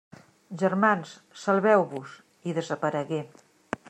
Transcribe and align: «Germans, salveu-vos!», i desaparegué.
«Germans, 0.61 1.11
salveu-vos!», 1.43 2.15
i 2.53 2.57
desaparegué. 2.59 3.21